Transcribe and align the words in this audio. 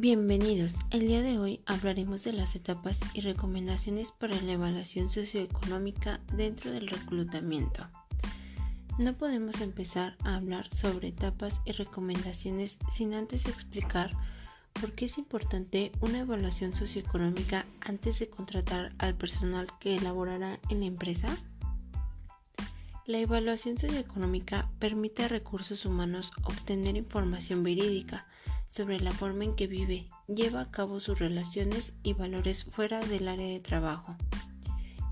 Bienvenidos. 0.00 0.76
El 0.92 1.08
día 1.08 1.20
de 1.20 1.38
hoy 1.38 1.60
hablaremos 1.66 2.22
de 2.22 2.32
las 2.32 2.54
etapas 2.54 3.00
y 3.12 3.22
recomendaciones 3.22 4.12
para 4.12 4.40
la 4.40 4.52
evaluación 4.52 5.08
socioeconómica 5.08 6.20
dentro 6.32 6.70
del 6.70 6.86
reclutamiento. 6.86 7.88
No 8.98 9.14
podemos 9.14 9.60
empezar 9.60 10.16
a 10.22 10.36
hablar 10.36 10.72
sobre 10.72 11.08
etapas 11.08 11.60
y 11.64 11.72
recomendaciones 11.72 12.78
sin 12.92 13.14
antes 13.14 13.46
explicar 13.46 14.12
por 14.72 14.92
qué 14.92 15.06
es 15.06 15.18
importante 15.18 15.92
una 16.00 16.20
evaluación 16.20 16.74
socioeconómica 16.74 17.66
antes 17.80 18.18
de 18.18 18.28
contratar 18.28 18.92
al 18.98 19.14
personal 19.14 19.66
que 19.78 19.96
elaborará 19.96 20.58
en 20.68 20.80
la 20.80 20.86
empresa. 20.86 21.28
La 23.06 23.18
evaluación 23.18 23.78
socioeconómica 23.78 24.70
permite 24.78 25.24
a 25.24 25.28
recursos 25.28 25.84
humanos 25.84 26.32
obtener 26.44 26.96
información 26.96 27.62
verídica 27.62 28.26
sobre 28.70 29.00
la 29.00 29.12
forma 29.12 29.44
en 29.44 29.56
que 29.56 29.66
vive, 29.66 30.08
lleva 30.28 30.60
a 30.60 30.70
cabo 30.70 31.00
sus 31.00 31.18
relaciones 31.18 31.92
y 32.02 32.12
valores 32.12 32.64
fuera 32.64 33.00
del 33.00 33.28
área 33.28 33.48
de 33.48 33.60
trabajo. 33.60 34.16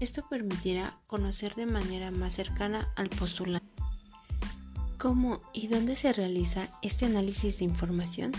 Esto 0.01 0.29
permitirá 0.29 0.97
conocer 1.09 1.57
de 1.57 1.67
manera 1.67 2.13
más 2.13 2.35
cercana 2.35 2.93
al 2.95 3.09
postulante. 3.11 3.67
¿Cómo 4.97 5.41
y 5.53 5.67
dónde 5.67 5.97
se 5.97 6.13
realiza 6.13 6.71
este 6.83 7.07
análisis 7.07 7.59
de 7.59 7.65
información? 7.65 8.33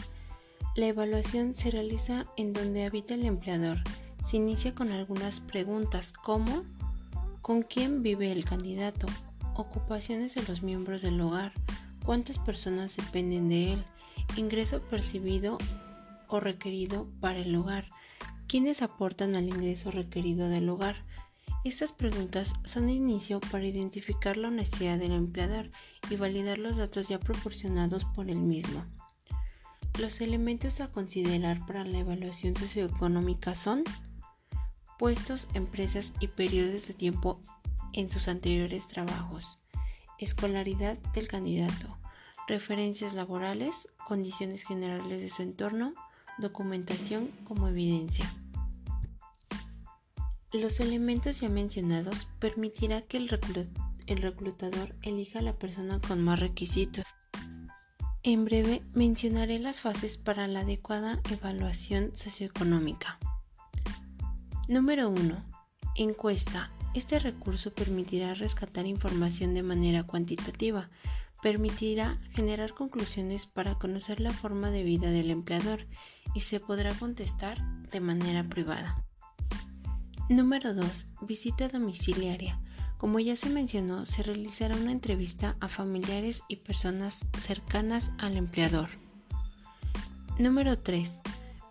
La 0.76 0.86
evaluación 0.86 1.56
se 1.56 1.72
realiza 1.72 2.26
en 2.38 2.54
donde 2.54 2.86
habita 2.86 3.16
el 3.16 3.26
empleador. 3.26 3.80
Se 4.24 4.38
inicia 4.38 4.76
con 4.76 4.92
algunas 4.92 5.42
preguntas 5.42 6.14
como 6.14 6.64
¿con 7.42 7.64
quién 7.64 8.04
vive 8.04 8.32
el 8.32 8.46
candidato? 8.46 9.08
Ocupaciones 9.56 10.36
de 10.36 10.44
los 10.44 10.62
miembros 10.62 11.02
del 11.02 11.20
hogar. 11.20 11.54
¿Cuántas 12.06 12.38
personas 12.38 12.96
dependen 12.96 13.50
de 13.50 13.74
él? 13.74 13.84
Ingreso 14.38 14.80
percibido 14.80 15.58
o 16.28 16.40
requerido 16.40 17.08
para 17.20 17.40
el 17.40 17.56
hogar. 17.56 17.86
¿Quiénes 18.48 18.84
aportan 18.84 19.36
al 19.36 19.50
ingreso 19.50 19.90
requerido 19.90 20.50
del 20.50 20.70
hogar? 20.70 20.96
Estas 21.66 21.92
preguntas 21.92 22.54
son 22.64 22.86
de 22.88 22.94
inicio 22.94 23.40
para 23.40 23.66
identificar 23.66 24.38
la 24.38 24.48
honestidad 24.48 24.98
del 24.98 25.12
empleador 25.12 25.72
y 26.10 26.16
validar 26.16 26.58
los 26.58 26.78
datos 26.78 27.10
ya 27.10 27.20
proporcionados 27.20 28.06
por 28.06 28.30
el 28.30 28.40
mismo. 28.40 28.86
Los 30.00 30.22
elementos 30.22 30.80
a 30.80 30.90
considerar 30.92 31.66
para 31.66 31.84
la 31.84 32.00
evaluación 32.00 32.56
socioeconómica 32.56 33.54
son 33.54 33.84
puestos, 34.98 35.50
empresas 35.54 36.14
y 36.22 36.28
periodos 36.28 36.88
de 36.88 36.94
tiempo 36.94 37.42
en 37.92 38.10
sus 38.10 38.30
anteriores 38.30 38.88
trabajos, 38.88 39.58
escolaridad 40.18 40.98
del 41.14 41.28
candidato, 41.28 41.98
referencias 42.48 43.14
laborales, 43.14 43.90
condiciones 44.08 44.64
generales 44.64 45.20
de 45.20 45.30
su 45.30 45.42
entorno, 45.42 45.94
documentación 46.38 47.28
como 47.44 47.68
evidencia. 47.68 48.34
Los 50.54 50.80
elementos 50.80 51.42
ya 51.42 51.50
mencionados 51.50 52.30
permitirá 52.40 53.02
que 53.02 53.18
el, 53.18 53.28
reclutador 53.28 54.96
elija 55.02 55.40
a 55.40 55.42
la 55.44 55.58
persona 55.58 56.00
con 56.00 56.24
más 56.24 56.40
requisitos. 56.40 57.06
En 58.22 58.44
breve 58.44 58.84
mencionaré 58.94 59.60
las 59.60 59.80
fases 59.80 60.18
para 60.18 60.46
la 60.48 60.62
adecuada 60.62 61.22
evaluación 61.32 62.12
socioeconómica. 62.18 63.18
Número 64.68 65.10
1. 65.10 65.42
Encuesta. 65.96 66.70
Este 66.94 67.18
recurso 67.20 67.74
permitirá 67.74 68.34
rescatar 68.34 68.86
información 68.88 69.54
de 69.54 69.64
manera 69.64 70.04
cuantitativa, 70.04 70.90
permitirá 71.42 72.18
generar 72.32 72.74
conclusiones 72.74 73.46
para 73.46 73.76
conocer 73.76 74.20
la 74.20 74.32
forma 74.32 74.70
de 74.70 74.84
vida 74.84 75.12
del 75.12 75.32
empleador 75.32 75.88
y 76.34 76.42
se 76.42 76.60
podrá 76.60 76.94
contestar 76.96 77.58
de 77.90 78.02
manera 78.02 78.44
privada. 78.50 79.02
Número 80.28 80.74
2. 80.74 81.08
Visita 81.22 81.70
domiciliaria. 81.70 82.60
Como 83.00 83.18
ya 83.22 83.38
se 83.38 83.50
mencionó, 83.50 84.06
se 84.06 84.24
realizará 84.24 84.76
una 84.76 84.92
entrevista 84.92 85.56
a 85.62 85.70
familiares 85.70 86.44
y 86.50 86.58
personas 86.58 87.26
cercanas 87.40 88.12
al 88.18 88.36
empleador. 88.36 88.90
Número 90.38 90.78
3. 90.78 91.22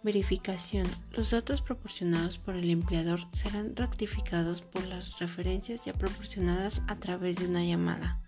Verificación. 0.03 0.87
Los 1.13 1.33
datos 1.33 1.61
proporcionados 1.61 2.39
por 2.39 2.57
el 2.57 2.71
empleador 2.71 3.21
serán 3.31 3.77
rectificados 3.77 4.63
por 4.63 4.87
las 4.87 5.19
referencias 5.19 5.85
ya 5.85 5.93
proporcionadas 5.93 6.81
a 6.89 6.97
través 6.97 7.37
de 7.41 7.49
una 7.49 7.63
llamada. 7.63 8.19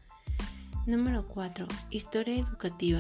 Número 0.85 1.27
4. 1.27 1.67
Historia 1.89 2.35
educativa. 2.37 2.99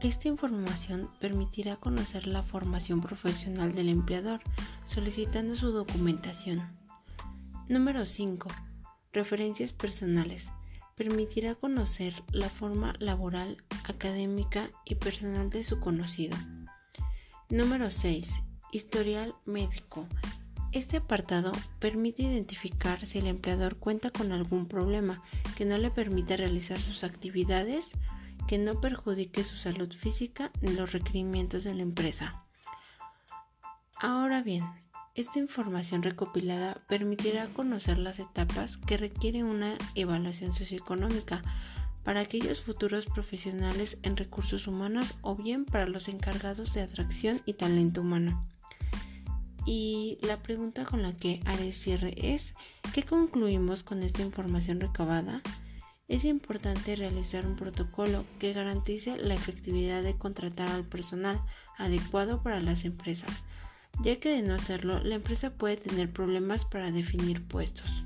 Esta 0.00 0.28
información 0.28 1.10
permitirá 1.20 1.76
conocer 1.76 2.26
la 2.26 2.42
formación 2.42 3.02
profesional 3.02 3.74
del 3.74 3.90
empleador, 3.90 4.40
solicitando 4.86 5.56
su 5.56 5.72
documentación. 5.72 6.62
Número 7.68 8.06
5. 8.06 8.48
Referencias 9.16 9.72
personales. 9.72 10.50
Permitirá 10.94 11.54
conocer 11.54 12.12
la 12.32 12.50
forma 12.50 12.92
laboral, 12.98 13.56
académica 13.84 14.68
y 14.84 14.96
personal 14.96 15.48
de 15.48 15.64
su 15.64 15.80
conocido. 15.80 16.36
Número 17.48 17.90
6. 17.90 18.30
Historial 18.72 19.34
médico. 19.46 20.06
Este 20.72 20.98
apartado 20.98 21.52
permite 21.78 22.24
identificar 22.24 23.06
si 23.06 23.20
el 23.20 23.26
empleador 23.26 23.78
cuenta 23.78 24.10
con 24.10 24.32
algún 24.32 24.68
problema 24.68 25.22
que 25.56 25.64
no 25.64 25.78
le 25.78 25.90
permita 25.90 26.36
realizar 26.36 26.78
sus 26.78 27.02
actividades, 27.02 27.92
que 28.46 28.58
no 28.58 28.82
perjudique 28.82 29.44
su 29.44 29.56
salud 29.56 29.90
física 29.94 30.52
ni 30.60 30.72
los 30.74 30.92
requerimientos 30.92 31.64
de 31.64 31.74
la 31.74 31.80
empresa. 31.80 32.44
Ahora 33.98 34.42
bien, 34.42 34.62
esta 35.16 35.38
información 35.38 36.02
recopilada 36.02 36.82
permitirá 36.88 37.48
conocer 37.48 37.96
las 37.96 38.18
etapas 38.18 38.76
que 38.76 38.98
requiere 38.98 39.44
una 39.44 39.74
evaluación 39.94 40.54
socioeconómica 40.54 41.42
para 42.04 42.20
aquellos 42.20 42.60
futuros 42.60 43.06
profesionales 43.06 43.96
en 44.02 44.18
recursos 44.18 44.66
humanos 44.66 45.14
o 45.22 45.34
bien 45.34 45.64
para 45.64 45.88
los 45.88 46.08
encargados 46.08 46.74
de 46.74 46.82
atracción 46.82 47.40
y 47.46 47.54
talento 47.54 48.02
humano. 48.02 48.46
Y 49.64 50.18
la 50.20 50.42
pregunta 50.42 50.84
con 50.84 51.02
la 51.02 51.16
que 51.16 51.40
haré 51.46 51.72
cierre 51.72 52.14
es, 52.16 52.54
¿qué 52.94 53.02
concluimos 53.02 53.82
con 53.82 54.02
esta 54.02 54.22
información 54.22 54.80
recabada? 54.80 55.42
Es 56.08 56.24
importante 56.24 56.94
realizar 56.94 57.46
un 57.46 57.56
protocolo 57.56 58.24
que 58.38 58.52
garantice 58.52 59.16
la 59.16 59.34
efectividad 59.34 60.02
de 60.02 60.16
contratar 60.16 60.68
al 60.68 60.84
personal 60.84 61.40
adecuado 61.78 62.42
para 62.42 62.60
las 62.60 62.84
empresas, 62.84 63.42
ya 64.02 64.18
que 64.20 64.30
de 64.30 64.42
no 64.42 64.54
hacerlo, 64.54 65.00
la 65.00 65.16
empresa 65.16 65.50
puede 65.50 65.76
tener 65.76 66.12
problemas 66.12 66.64
para 66.64 66.90
definir 66.90 67.46
puestos. 67.46 68.04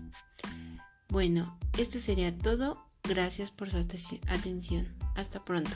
Bueno, 1.08 1.58
esto 1.78 1.98
sería 1.98 2.36
todo. 2.36 2.86
Gracias 3.02 3.50
por 3.50 3.70
su 3.70 3.78
atención. 3.78 4.86
Hasta 5.16 5.44
pronto. 5.44 5.70